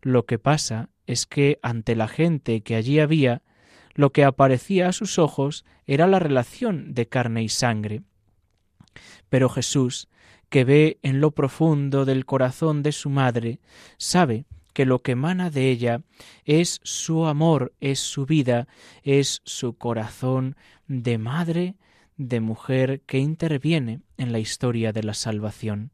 Lo 0.00 0.24
que 0.24 0.38
pasa 0.38 0.90
es 1.06 1.26
que 1.26 1.58
ante 1.62 1.96
la 1.96 2.08
gente 2.08 2.62
que 2.62 2.76
allí 2.76 3.00
había, 3.00 3.42
lo 3.94 4.12
que 4.12 4.24
aparecía 4.24 4.88
a 4.88 4.92
sus 4.92 5.18
ojos 5.18 5.64
era 5.86 6.06
la 6.06 6.18
relación 6.18 6.94
de 6.94 7.08
carne 7.08 7.42
y 7.42 7.48
sangre. 7.48 8.02
Pero 9.28 9.48
Jesús, 9.48 10.08
que 10.48 10.64
ve 10.64 10.98
en 11.02 11.20
lo 11.20 11.32
profundo 11.32 12.04
del 12.04 12.24
corazón 12.24 12.82
de 12.82 12.92
su 12.92 13.10
madre, 13.10 13.60
sabe 13.96 14.46
que 14.78 14.86
lo 14.86 15.00
que 15.00 15.10
emana 15.10 15.50
de 15.50 15.70
ella 15.72 16.02
es 16.44 16.78
su 16.84 17.26
amor, 17.26 17.72
es 17.80 17.98
su 17.98 18.26
vida, 18.26 18.68
es 19.02 19.42
su 19.42 19.76
corazón 19.76 20.54
de 20.86 21.18
madre, 21.18 21.74
de 22.16 22.38
mujer 22.38 23.00
que 23.00 23.18
interviene 23.18 24.02
en 24.18 24.30
la 24.30 24.38
historia 24.38 24.92
de 24.92 25.02
la 25.02 25.14
salvación. 25.14 25.90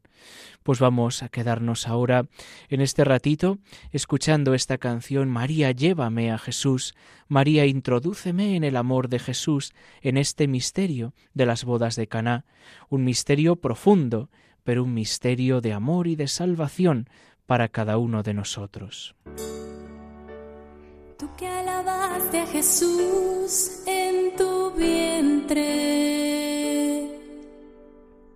Pues 0.61 0.77
vamos 0.77 1.23
a 1.23 1.29
quedarnos 1.29 1.87
ahora 1.87 2.27
en 2.69 2.79
este 2.79 3.03
ratito 3.03 3.57
escuchando 3.91 4.53
esta 4.53 4.77
canción 4.77 5.31
María, 5.31 5.71
llévame 5.71 6.31
a 6.31 6.37
Jesús, 6.37 6.93
María, 7.27 7.65
introdúceme 7.65 8.55
en 8.55 8.63
el 8.63 8.77
amor 8.77 9.09
de 9.09 9.17
Jesús, 9.17 9.73
en 10.03 10.15
este 10.15 10.47
misterio 10.47 11.15
de 11.33 11.47
las 11.47 11.63
bodas 11.63 11.95
de 11.95 12.05
Caná, 12.05 12.45
un 12.89 13.03
misterio 13.03 13.55
profundo, 13.55 14.29
pero 14.63 14.83
un 14.83 14.93
misterio 14.93 15.59
de 15.59 15.73
amor 15.73 16.05
y 16.05 16.15
de 16.15 16.27
salvación 16.27 17.09
para 17.45 17.69
cada 17.69 17.97
uno 17.97 18.23
de 18.23 18.33
nosotros. 18.33 19.15
Tú 21.17 21.29
que 21.37 21.47
alabaste 21.47 22.41
a 22.41 22.47
Jesús 22.47 23.83
en 23.85 24.35
tu 24.35 24.71
vientre, 24.71 25.61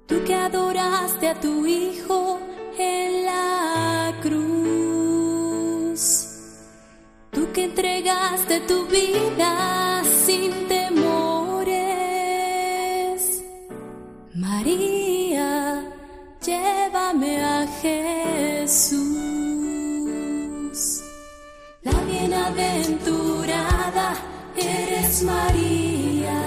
tú 0.06 0.24
que 0.26 0.34
adoraste 0.34 1.28
a 1.28 1.40
tu 1.40 1.66
Hijo 1.66 2.40
en 2.78 3.26
la 3.26 4.16
cruz, 4.22 6.00
tú 7.32 7.52
que 7.52 7.66
entregaste 7.66 8.62
tu 8.62 8.86
vida 8.88 10.02
sin 10.26 10.68
temores, 10.70 11.74
María, 14.34 15.84
llévame 16.42 17.44
a 17.44 17.68
Jesús. 17.82 18.49
La 21.82 21.92
bienaventurada 22.06 24.14
eres 24.56 25.24
María, 25.24 26.40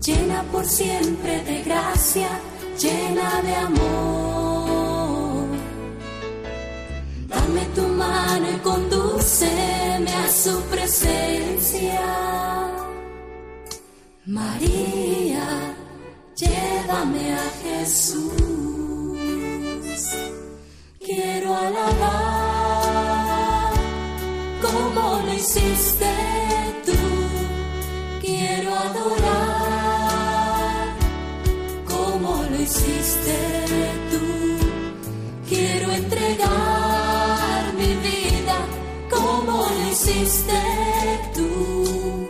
llena 0.00 0.42
por 0.44 0.64
siempre 0.64 1.44
de 1.44 1.62
gracia, 1.64 2.30
llena 2.78 3.42
de 3.42 3.56
amor. 3.56 5.48
Dame 7.26 7.66
tu 7.74 7.82
mano 7.88 8.50
y 8.50 8.56
condúceme 8.60 10.14
a 10.14 10.30
su 10.30 10.62
presencia. 10.70 12.00
María, 14.24 15.74
llévame 16.36 17.34
a 17.34 17.50
Jesús. 17.62 18.67
Quiero 21.08 21.56
alabar 21.56 22.92
como 24.60 25.22
lo 25.24 25.32
hiciste 25.32 26.12
tú. 26.84 26.98
Quiero 28.20 28.74
adorar 28.74 29.78
como 31.86 32.42
lo 32.50 32.56
hiciste 32.60 33.38
tú. 34.10 34.20
Quiero 35.48 35.92
entregar 35.92 37.72
mi 37.78 37.94
vida 38.08 38.58
como 39.08 39.66
lo 39.66 39.88
hiciste 39.90 40.60
tú. 41.34 42.28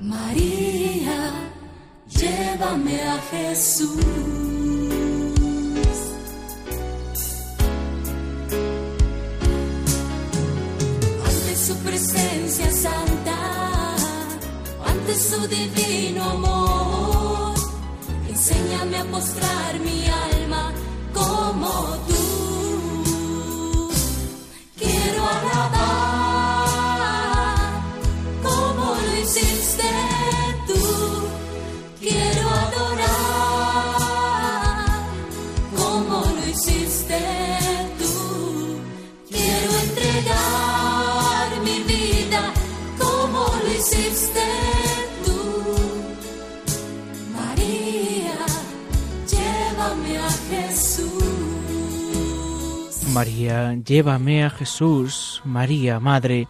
María, 0.00 1.18
llévame 2.08 3.02
a 3.02 3.18
Jesús. 3.30 4.45
Divino 15.48 16.24
amor, 16.24 17.54
enséñame 18.28 18.96
a 18.98 19.04
mostrar 19.04 19.78
mi 19.80 20.06
alma 20.08 20.72
como 21.14 21.68
tú. 22.08 22.15
María, 53.16 53.72
llévame 53.82 54.44
a 54.44 54.50
Jesús, 54.50 55.40
María, 55.42 55.98
Madre, 56.00 56.48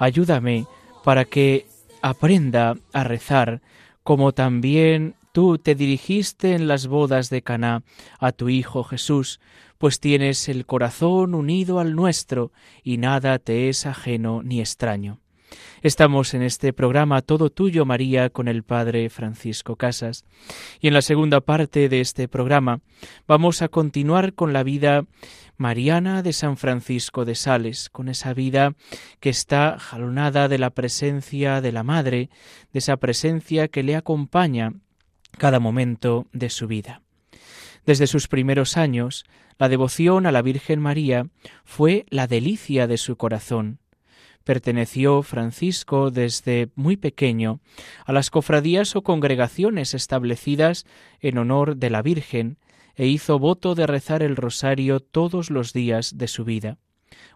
ayúdame 0.00 0.66
para 1.04 1.24
que 1.24 1.68
aprenda 2.02 2.74
a 2.92 3.04
rezar 3.04 3.62
como 4.02 4.32
también 4.32 5.14
tú 5.30 5.58
te 5.58 5.76
dirigiste 5.76 6.56
en 6.56 6.66
las 6.66 6.88
bodas 6.88 7.30
de 7.30 7.42
Caná 7.42 7.84
a 8.18 8.32
tu 8.32 8.48
Hijo 8.48 8.82
Jesús, 8.82 9.38
pues 9.78 10.00
tienes 10.00 10.48
el 10.48 10.66
corazón 10.66 11.36
unido 11.36 11.78
al 11.78 11.94
nuestro 11.94 12.50
y 12.82 12.96
nada 12.96 13.38
te 13.38 13.68
es 13.68 13.86
ajeno 13.86 14.42
ni 14.42 14.58
extraño. 14.58 15.20
Estamos 15.82 16.34
en 16.34 16.42
este 16.42 16.72
programa 16.72 17.22
Todo 17.22 17.48
Tuyo 17.48 17.84
María 17.84 18.28
con 18.30 18.48
el 18.48 18.64
Padre 18.64 19.08
Francisco 19.08 19.76
Casas 19.76 20.24
y 20.80 20.88
en 20.88 20.94
la 20.94 21.02
segunda 21.02 21.40
parte 21.40 21.88
de 21.88 22.00
este 22.00 22.26
programa 22.26 22.80
vamos 23.28 23.62
a 23.62 23.68
continuar 23.68 24.34
con 24.34 24.52
la 24.52 24.64
vida 24.64 25.04
mariana 25.58 26.22
de 26.22 26.32
San 26.32 26.56
Francisco 26.56 27.26
de 27.26 27.34
Sales, 27.34 27.90
con 27.90 28.08
esa 28.08 28.32
vida 28.32 28.74
que 29.20 29.28
está 29.28 29.78
jalonada 29.78 30.48
de 30.48 30.58
la 30.58 30.70
presencia 30.70 31.60
de 31.60 31.72
la 31.72 31.82
Madre, 31.82 32.30
de 32.72 32.78
esa 32.78 32.96
presencia 32.96 33.68
que 33.68 33.82
le 33.82 33.96
acompaña 33.96 34.72
cada 35.36 35.60
momento 35.60 36.26
de 36.32 36.48
su 36.48 36.66
vida. 36.66 37.02
Desde 37.84 38.06
sus 38.06 38.28
primeros 38.28 38.76
años, 38.76 39.24
la 39.58 39.68
devoción 39.68 40.24
a 40.24 40.32
la 40.32 40.42
Virgen 40.42 40.80
María 40.80 41.26
fue 41.64 42.06
la 42.08 42.26
delicia 42.26 42.86
de 42.86 42.96
su 42.96 43.16
corazón, 43.16 43.80
Perteneció 44.48 45.22
Francisco 45.22 46.10
desde 46.10 46.70
muy 46.74 46.96
pequeño 46.96 47.60
a 48.06 48.14
las 48.14 48.30
cofradías 48.30 48.96
o 48.96 49.02
congregaciones 49.02 49.92
establecidas 49.92 50.86
en 51.20 51.36
honor 51.36 51.76
de 51.76 51.90
la 51.90 52.00
Virgen 52.00 52.56
e 52.98 53.06
hizo 53.06 53.38
voto 53.38 53.76
de 53.76 53.86
rezar 53.86 54.24
el 54.24 54.34
rosario 54.34 54.98
todos 54.98 55.50
los 55.50 55.72
días 55.72 56.18
de 56.18 56.26
su 56.26 56.44
vida, 56.44 56.78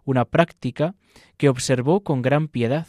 una 0.05 0.25
práctica 0.25 0.97
que 1.37 1.49
observó 1.49 2.03
con 2.03 2.21
gran 2.21 2.49
piedad, 2.49 2.89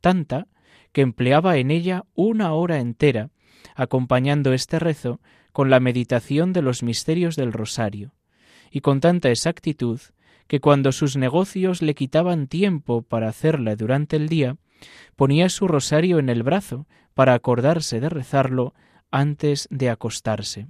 tanta 0.00 0.48
que 0.92 1.02
empleaba 1.02 1.58
en 1.58 1.70
ella 1.70 2.04
una 2.14 2.54
hora 2.54 2.78
entera, 2.78 3.28
acompañando 3.76 4.54
este 4.54 4.78
rezo 4.78 5.20
con 5.52 5.68
la 5.68 5.80
meditación 5.80 6.54
de 6.54 6.62
los 6.62 6.82
misterios 6.82 7.36
del 7.36 7.52
rosario, 7.52 8.14
y 8.70 8.80
con 8.80 9.00
tanta 9.00 9.30
exactitud 9.30 10.00
que 10.46 10.60
cuando 10.60 10.92
sus 10.92 11.16
negocios 11.18 11.82
le 11.82 11.94
quitaban 11.94 12.46
tiempo 12.46 13.02
para 13.02 13.28
hacerla 13.28 13.76
durante 13.76 14.16
el 14.16 14.30
día, 14.30 14.56
ponía 15.14 15.50
su 15.50 15.68
rosario 15.68 16.18
en 16.18 16.30
el 16.30 16.42
brazo 16.42 16.86
para 17.12 17.34
acordarse 17.34 18.00
de 18.00 18.08
rezarlo 18.08 18.74
antes 19.10 19.68
de 19.70 19.90
acostarse. 19.90 20.68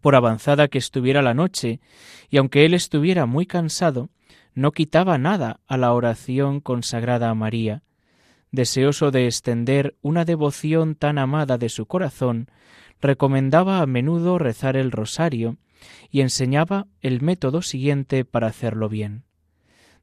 Por 0.00 0.14
avanzada 0.14 0.68
que 0.68 0.78
estuviera 0.78 1.22
la 1.22 1.34
noche, 1.34 1.80
y 2.28 2.38
aunque 2.38 2.64
él 2.64 2.74
estuviera 2.74 3.26
muy 3.26 3.46
cansado, 3.46 4.10
no 4.54 4.72
quitaba 4.72 5.18
nada 5.18 5.60
a 5.66 5.76
la 5.76 5.92
oración 5.92 6.60
consagrada 6.60 7.30
a 7.30 7.34
María. 7.34 7.82
Deseoso 8.50 9.10
de 9.10 9.26
extender 9.26 9.96
una 10.02 10.24
devoción 10.24 10.94
tan 10.94 11.18
amada 11.18 11.58
de 11.58 11.68
su 11.68 11.86
corazón, 11.86 12.48
recomendaba 13.00 13.80
a 13.80 13.86
menudo 13.86 14.38
rezar 14.38 14.76
el 14.76 14.92
rosario 14.92 15.58
y 16.10 16.20
enseñaba 16.20 16.86
el 17.00 17.20
método 17.20 17.62
siguiente 17.62 18.24
para 18.24 18.46
hacerlo 18.46 18.88
bien. 18.88 19.24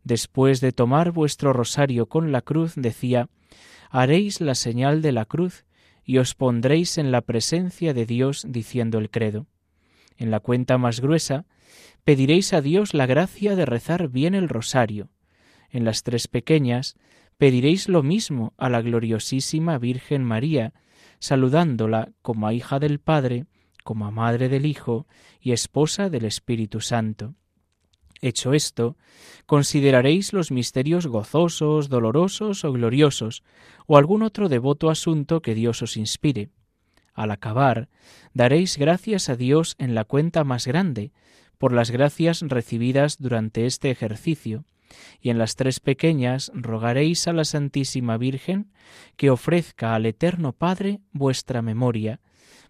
Después 0.04 0.62
de 0.62 0.72
tomar 0.72 1.12
vuestro 1.12 1.54
rosario 1.54 2.08
con 2.08 2.32
la 2.32 2.42
cruz, 2.42 2.74
decía, 2.75 3.30
haréis 3.90 4.42
la 4.42 4.54
señal 4.54 5.02
de 5.02 5.13
la 5.13 5.25
cruz 5.25 5.66
y 6.04 6.18
os 6.18 6.36
pondréis 6.36 6.98
en 6.98 7.12
la 7.12 7.22
presencia 7.22 7.94
de 7.94 8.06
Dios 8.06 8.46
diciendo 8.48 8.98
el 8.98 9.10
credo. 9.10 9.48
En 10.17 10.32
la 10.32 10.39
cuenta 10.39 10.77
más 10.77 11.00
gruesa, 11.00 11.46
pediréis 12.03 12.53
a 12.53 12.62
Dios 12.62 12.93
la 12.93 13.05
gracia 13.05 13.55
de 13.55 13.65
rezar 13.65 14.10
bien 14.10 14.36
el 14.36 14.50
rosario. 14.50 15.10
En 15.70 15.86
las 15.86 16.03
tres 16.03 16.27
pequeñas, 16.27 16.96
pediréis 17.38 17.89
lo 17.89 18.03
mismo 18.03 18.53
a 18.58 18.70
la 18.70 18.82
gloriosísima 18.82 19.77
Virgen 19.77 20.24
María, 20.24 20.74
saludándola 21.20 22.12
como 22.22 22.48
a 22.48 22.53
hija 22.53 22.79
del 22.79 23.00
Padre, 23.00 23.46
como 23.84 24.05
a 24.05 24.12
madre 24.12 24.50
del 24.50 24.65
Hijo 24.65 25.08
y 25.41 25.51
esposa 25.51 26.10
del 26.10 26.25
Espíritu 26.25 26.79
Santo. 26.79 27.36
Hecho 28.22 28.53
esto, 28.53 28.96
consideraréis 29.46 30.32
los 30.32 30.51
misterios 30.51 31.08
gozosos, 31.08 31.89
dolorosos 31.89 32.63
o 32.63 32.72
gloriosos, 32.72 33.43
o 33.86 33.98
algún 33.98 34.24
otro 34.24 34.48
devoto 34.48 34.89
asunto 34.89 35.41
que 35.41 35.53
Dios 35.55 35.82
os 35.82 35.98
inspire. 35.98 36.50
Al 37.13 37.32
acabar, 37.32 37.89
daréis 38.34 38.78
gracias 38.78 39.30
a 39.30 39.36
Dios 39.36 39.76
en 39.78 39.95
la 39.95 40.04
cuenta 40.04 40.43
más 40.43 40.67
grande, 40.67 41.12
por 41.58 41.71
las 41.71 41.91
gracias 41.91 42.41
recibidas 42.41 43.17
durante 43.19 43.65
este 43.65 43.91
ejercicio, 43.91 44.65
y 45.21 45.30
en 45.30 45.38
las 45.38 45.56
tres 45.56 45.80
pequeñas 45.80 46.52
rogaréis 46.54 47.28
a 47.28 47.34
la 47.34 47.45
Santísima 47.45 48.17
Virgen 48.17 48.71
que 49.15 49.30
ofrezca 49.30 49.95
al 49.95 50.06
Eterno 50.06 50.54
Padre 50.54 50.99
vuestra 51.12 51.62
memoria, 51.62 52.19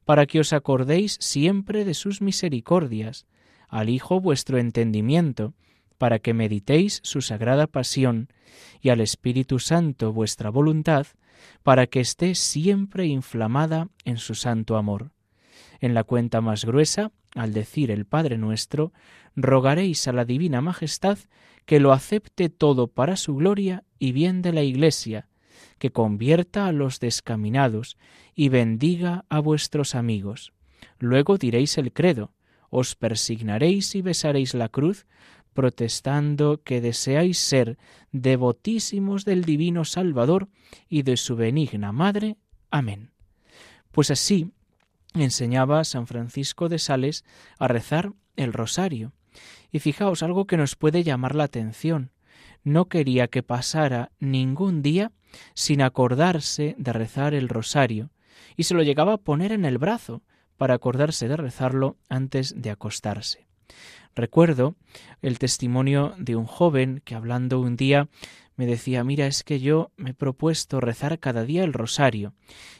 para 0.05 0.25
que 0.25 0.39
os 0.39 0.53
acordéis 0.53 1.17
siempre 1.19 1.85
de 1.85 1.93
sus 1.93 2.21
misericordias, 2.21 3.25
al 3.69 3.89
Hijo 3.89 4.19
vuestro 4.19 4.57
entendimiento, 4.57 5.53
para 5.97 6.19
que 6.19 6.33
meditéis 6.33 6.99
su 7.03 7.21
sagrada 7.21 7.67
pasión, 7.67 8.27
y 8.81 8.89
al 8.89 9.01
Espíritu 9.01 9.59
Santo 9.59 10.11
vuestra 10.11 10.49
voluntad, 10.49 11.07
para 11.63 11.87
que 11.87 11.99
esté 11.99 12.35
siempre 12.35 13.05
inflamada 13.05 13.89
en 14.05 14.17
su 14.17 14.35
santo 14.35 14.77
amor. 14.77 15.11
En 15.79 15.93
la 15.93 16.03
cuenta 16.03 16.41
más 16.41 16.65
gruesa, 16.65 17.11
al 17.35 17.53
decir 17.53 17.91
el 17.91 18.05
Padre 18.05 18.37
nuestro, 18.37 18.93
rogaréis 19.35 20.07
a 20.07 20.13
la 20.13 20.25
Divina 20.25 20.61
Majestad 20.61 21.17
que 21.65 21.79
lo 21.79 21.93
acepte 21.93 22.49
todo 22.49 22.87
para 22.87 23.15
su 23.15 23.35
gloria 23.35 23.83
y 23.99 24.11
bien 24.11 24.41
de 24.41 24.53
la 24.53 24.63
Iglesia, 24.63 25.27
que 25.79 25.91
convierta 25.91 26.67
a 26.67 26.71
los 26.71 26.99
descaminados 26.99 27.97
y 28.35 28.49
bendiga 28.49 29.25
a 29.29 29.39
vuestros 29.39 29.95
amigos. 29.95 30.53
Luego 30.99 31.37
diréis 31.37 31.77
el 31.77 31.93
credo, 31.93 32.33
os 32.69 32.95
persignaréis 32.95 33.95
y 33.95 34.01
besaréis 34.01 34.53
la 34.53 34.69
cruz, 34.69 35.05
protestando 35.53 36.61
que 36.63 36.81
deseáis 36.81 37.37
ser 37.37 37.77
devotísimos 38.11 39.25
del 39.25 39.45
Divino 39.45 39.85
Salvador 39.85 40.49
y 40.89 41.03
de 41.03 41.17
su 41.17 41.35
benigna 41.35 41.91
Madre. 41.91 42.37
Amén. 42.69 43.11
Pues 43.91 44.11
así 44.11 44.51
enseñaba 45.13 45.83
San 45.83 46.07
Francisco 46.07 46.69
de 46.69 46.79
Sales 46.79 47.23
a 47.59 47.67
rezar 47.67 48.13
el 48.35 48.53
rosario. 48.53 49.13
Y 49.71 49.79
fijaos 49.79 50.23
algo 50.23 50.45
que 50.45 50.57
nos 50.57 50.75
puede 50.75 51.03
llamar 51.03 51.35
la 51.35 51.45
atención. 51.45 52.11
No 52.63 52.85
quería 52.85 53.27
que 53.27 53.43
pasara 53.43 54.11
ningún 54.19 54.81
día 54.81 55.11
sin 55.53 55.81
acordarse 55.81 56.75
de 56.77 56.93
rezar 56.93 57.33
el 57.33 57.49
rosario, 57.49 58.11
y 58.55 58.63
se 58.63 58.75
lo 58.75 58.83
llegaba 58.83 59.13
a 59.13 59.17
poner 59.17 59.51
en 59.51 59.65
el 59.65 59.77
brazo 59.77 60.21
para 60.57 60.75
acordarse 60.75 61.27
de 61.27 61.37
rezarlo 61.37 61.97
antes 62.09 62.53
de 62.55 62.69
acostarse. 62.69 63.47
Recuerdo 64.15 64.75
el 65.21 65.39
testimonio 65.39 66.13
de 66.17 66.35
un 66.35 66.45
joven 66.45 67.01
que 67.03 67.15
hablando 67.15 67.59
un 67.59 67.75
día 67.75 68.09
me 68.55 68.67
decía, 68.67 69.03
mira, 69.03 69.25
es 69.25 69.43
que 69.43 69.59
yo 69.59 69.91
me 69.97 70.11
he 70.11 70.13
propuesto 70.13 70.79
rezar 70.79 71.19
cada 71.19 71.43
día 71.43 71.63
el 71.63 71.73
rosario. 71.73 72.33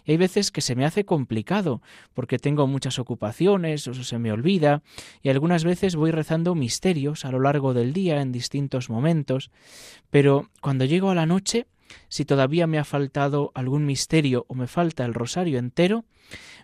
Y 0.06 0.12
hay 0.12 0.18
veces 0.18 0.52
que 0.52 0.62
se 0.62 0.76
me 0.76 0.86
hace 0.86 1.04
complicado, 1.04 1.82
porque 2.14 2.38
tengo 2.38 2.68
muchas 2.68 3.00
ocupaciones, 3.00 3.88
o 3.88 3.94
se 3.96 4.20
me 4.20 4.32
olvida, 4.32 4.84
y 5.24 5.30
algunas 5.30 5.64
veces 5.64 5.96
voy 5.96 6.12
rezando 6.12 6.54
misterios 6.54 7.26
a 7.26 7.32
lo 7.32 7.40
largo 7.40 7.74
del 7.74 7.92
día 7.92 8.22
en 8.22 8.32
distintos 8.32 8.92
momentos, 8.92 9.50
pero 10.12 10.52
cuando 10.62 10.86
llego 10.86 11.10
a 11.10 11.16
la 11.16 11.26
noche 11.26 11.66
si 12.10 12.26
todavía 12.26 12.68
me 12.68 12.80
ha 12.80 12.84
faltado 12.84 13.52
algún 13.54 13.86
misterio 13.86 14.46
o 14.48 14.56
me 14.56 14.68
falta 14.68 15.06
el 15.06 15.14
rosario 15.14 15.60
entero, 15.60 16.06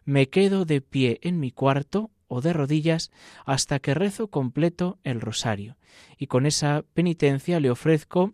me 0.05 0.29
quedo 0.29 0.65
de 0.65 0.81
pie 0.81 1.19
en 1.21 1.39
mi 1.39 1.51
cuarto 1.51 2.09
o 2.29 2.39
de 2.39 2.53
rodillas 2.53 3.11
hasta 3.45 3.79
que 3.79 3.93
rezo 3.93 4.29
completo 4.29 4.99
el 5.03 5.19
rosario. 5.19 5.75
Y 6.17 6.27
con 6.27 6.45
esa 6.45 6.85
penitencia 6.93 7.59
le 7.59 7.69
ofrezco 7.69 8.33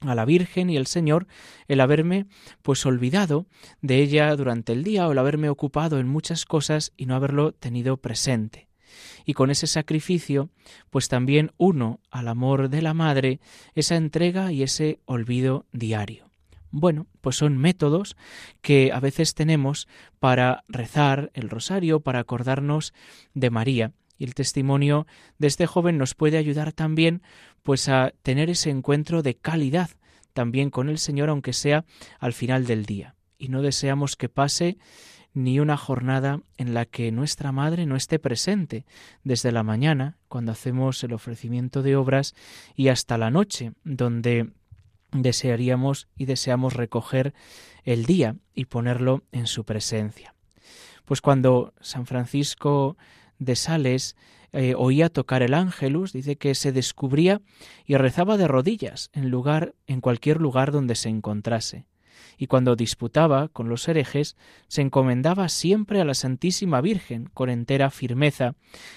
a 0.00 0.14
la 0.14 0.24
Virgen 0.24 0.70
y 0.70 0.76
el 0.76 0.86
Señor 0.86 1.26
el 1.66 1.80
haberme 1.80 2.26
pues 2.62 2.86
olvidado 2.86 3.46
de 3.80 3.98
ella 3.98 4.34
durante 4.36 4.72
el 4.72 4.84
día 4.84 5.08
o 5.08 5.12
el 5.12 5.18
haberme 5.18 5.48
ocupado 5.48 5.98
en 5.98 6.06
muchas 6.06 6.44
cosas 6.44 6.92
y 6.96 7.06
no 7.06 7.16
haberlo 7.16 7.52
tenido 7.52 7.96
presente 7.96 8.68
y 9.24 9.34
con 9.34 9.50
ese 9.50 9.66
sacrificio, 9.66 10.50
pues 10.90 11.08
también 11.08 11.52
uno 11.56 12.00
al 12.10 12.28
amor 12.28 12.68
de 12.68 12.82
la 12.82 12.94
Madre 12.94 13.40
esa 13.74 13.96
entrega 13.96 14.52
y 14.52 14.62
ese 14.62 15.00
olvido 15.06 15.66
diario. 15.72 16.31
Bueno, 16.72 17.06
pues 17.20 17.36
son 17.36 17.58
métodos 17.58 18.16
que 18.62 18.92
a 18.92 18.98
veces 18.98 19.34
tenemos 19.34 19.86
para 20.18 20.64
rezar 20.68 21.30
el 21.34 21.50
rosario, 21.50 22.00
para 22.00 22.20
acordarnos 22.20 22.94
de 23.34 23.50
María. 23.50 23.92
Y 24.16 24.24
el 24.24 24.34
testimonio 24.34 25.06
de 25.38 25.48
este 25.48 25.66
joven 25.66 25.98
nos 25.98 26.14
puede 26.14 26.38
ayudar 26.38 26.72
también 26.72 27.22
pues 27.62 27.88
a 27.88 28.12
tener 28.22 28.48
ese 28.50 28.70
encuentro 28.70 29.22
de 29.22 29.36
calidad 29.36 29.90
también 30.32 30.70
con 30.70 30.88
el 30.88 30.98
Señor, 30.98 31.28
aunque 31.28 31.52
sea 31.52 31.84
al 32.18 32.32
final 32.32 32.66
del 32.66 32.86
día. 32.86 33.16
Y 33.36 33.48
no 33.48 33.60
deseamos 33.60 34.16
que 34.16 34.30
pase 34.30 34.78
ni 35.34 35.60
una 35.60 35.76
jornada 35.76 36.40
en 36.56 36.72
la 36.72 36.86
que 36.86 37.12
nuestra 37.12 37.52
Madre 37.52 37.84
no 37.84 37.96
esté 37.96 38.18
presente, 38.18 38.86
desde 39.24 39.52
la 39.52 39.62
mañana, 39.62 40.18
cuando 40.28 40.52
hacemos 40.52 41.02
el 41.04 41.12
ofrecimiento 41.12 41.82
de 41.82 41.96
obras, 41.96 42.34
y 42.76 42.88
hasta 42.88 43.18
la 43.18 43.30
noche, 43.30 43.72
donde 43.84 44.52
desearíamos 45.12 46.08
y 46.16 46.24
deseamos 46.24 46.74
recoger 46.74 47.34
el 47.84 48.04
día 48.06 48.36
y 48.54 48.66
ponerlo 48.66 49.22
en 49.32 49.46
su 49.46 49.64
presencia. 49.64 50.34
Pues 51.04 51.20
cuando 51.20 51.74
San 51.80 52.06
Francisco 52.06 52.96
de 53.38 53.56
Sales 53.56 54.16
eh, 54.52 54.74
oía 54.76 55.08
tocar 55.08 55.42
el 55.42 55.54
ángelus, 55.54 56.12
dice 56.12 56.36
que 56.36 56.54
se 56.54 56.72
descubría 56.72 57.40
y 57.86 57.96
rezaba 57.96 58.36
de 58.36 58.48
rodillas 58.48 59.10
en 59.12 59.30
lugar 59.30 59.74
en 59.86 60.00
cualquier 60.00 60.40
lugar 60.40 60.72
donde 60.72 60.94
se 60.94 61.08
encontrase 61.08 61.86
y 62.36 62.46
cuando 62.46 62.76
disputaba 62.76 63.48
con 63.48 63.68
los 63.68 63.86
herejes 63.88 64.36
se 64.68 64.82
encomendaba 64.82 65.48
siempre 65.48 66.00
a 66.00 66.04
la 66.04 66.14
Santísima 66.14 66.80
Virgen 66.80 67.30
con 67.32 67.50
entera 67.50 67.90
firmeza, 67.90 68.54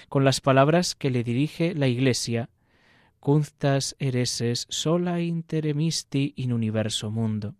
con 0.08 0.24
las 0.24 0.40
palabras 0.40 0.94
que 0.94 1.10
le 1.10 1.22
dirige 1.22 1.74
la 1.74 1.86
Iglesia 1.86 2.50
Cunctas 3.26 3.96
ereses 3.98 4.68
sola 4.70 5.20
interemisti 5.20 6.32
in 6.36 6.52
universo 6.52 7.10
mundo. 7.10 7.56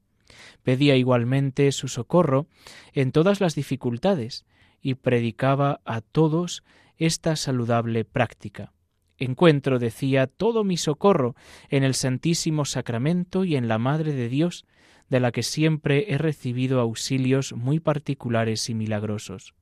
Pedía 0.62 0.94
igualmente 0.94 1.72
su 1.72 1.88
socorro 1.88 2.46
en 2.92 3.10
todas 3.10 3.40
las 3.40 3.56
dificultades 3.56 4.46
y 4.80 4.94
predicaba 4.94 5.80
a 5.84 6.02
todos 6.02 6.62
esta 6.98 7.34
saludable 7.34 8.04
práctica. 8.04 8.74
encuentro, 9.18 9.80
decía, 9.80 10.28
todo 10.28 10.62
mi 10.62 10.76
socorro 10.76 11.34
en 11.68 11.82
el 11.82 11.94
Santísimo 11.94 12.64
Sacramento 12.64 13.44
y 13.44 13.56
en 13.56 13.66
la 13.66 13.78
Madre 13.78 14.12
de 14.12 14.28
Dios, 14.28 14.66
de 15.08 15.18
la 15.18 15.32
que 15.32 15.42
siempre 15.42 16.12
he 16.12 16.16
recibido 16.16 16.78
auxilios 16.78 17.54
muy 17.54 17.80
particulares 17.80 18.70
y 18.70 18.74
milagrosos. 18.74 19.52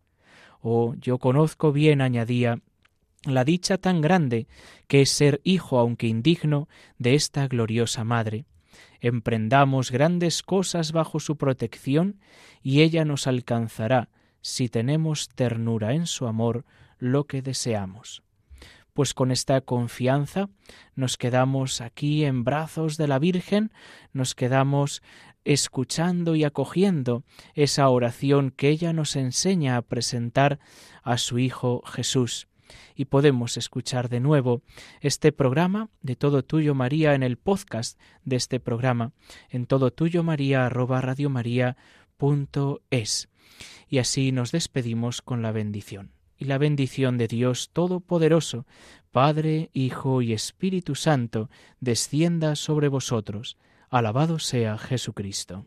Oh, 0.61 0.97
yo 1.01 1.17
conozco 1.17 1.73
bien, 1.73 2.03
añadía, 2.03 2.61
la 3.27 3.45
dicha 3.45 3.79
tan 3.79 4.01
grande 4.01 4.47
que 4.87 5.03
es 5.03 5.11
ser 5.11 5.41
hijo, 5.45 5.79
aunque 5.79 6.07
indigno, 6.07 6.69
de 6.99 7.15
esta 7.15 7.47
gloriosa 7.49 8.05
Madre. 8.05 8.45
Emprendamos 9.01 9.91
grandes 9.91 10.43
cosas 10.43 10.93
bajo 10.93 11.21
su 11.21 11.37
protección 11.37 12.21
y 12.63 12.83
ella 12.83 13.05
nos 13.05 13.27
alcanzará, 13.27 14.09
si 14.41 14.69
tenemos 14.69 15.29
ternura 15.29 15.95
en 15.95 16.07
su 16.07 16.27
amor, 16.27 16.65
lo 16.99 17.25
que 17.25 17.43
deseamos. 17.43 18.23
Pues 18.93 19.13
con 19.13 19.31
esta 19.31 19.61
confianza 19.61 20.49
nos 20.95 21.17
quedamos 21.17 21.81
aquí 21.81 22.25
en 22.25 22.45
brazos 22.45 22.97
de 22.97 23.09
la 23.09 23.19
Virgen, 23.19 23.73
nos 24.13 24.35
quedamos 24.35 25.03
escuchando 25.45 26.35
y 26.35 26.45
acogiendo 26.45 27.25
esa 27.55 27.89
oración 27.89 28.51
que 28.51 28.69
ella 28.69 28.93
nos 28.93 29.17
enseña 29.17 29.77
a 29.77 29.83
presentar 29.83 30.59
a 31.03 31.19
su 31.19 31.39
Hijo 31.39 31.83
Jesús. 31.87 32.49
Y 32.95 33.07
podemos 33.07 33.57
escuchar 33.57 34.09
de 34.09 34.21
nuevo 34.21 34.63
este 35.01 35.33
programa 35.33 35.89
de 36.03 36.17
Todo 36.17 36.45
Tuyo 36.45 36.75
María 36.75 37.15
en 37.15 37.23
el 37.23 37.37
podcast 37.37 37.99
de 38.25 38.37
este 38.37 38.61
programa 38.61 39.13
en 39.51 39.67
todo 39.67 39.91
tuyo 39.93 40.23
María 40.23 40.69
Y 43.89 43.99
así 43.99 44.33
nos 44.33 44.53
despedimos 44.53 45.23
con 45.23 45.43
la 45.43 45.53
bendición. 45.53 46.13
Y 46.37 46.47
la 46.47 46.59
bendición 46.59 47.17
de 47.19 47.29
Dios 47.29 47.71
Todopoderoso, 47.73 48.67
Padre, 49.13 49.71
Hijo 49.73 50.23
y 50.23 50.33
Espíritu 50.33 50.95
Santo, 50.95 51.49
descienda 51.81 52.57
sobre 52.57 52.89
vosotros 52.89 53.57
Alabado 53.91 54.41
sea 54.41 54.77
Jesucristo. 54.77 55.67